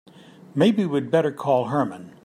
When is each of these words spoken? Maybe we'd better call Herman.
Maybe 0.55 0.83
we'd 0.83 1.11
better 1.11 1.31
call 1.31 1.65
Herman. 1.65 2.15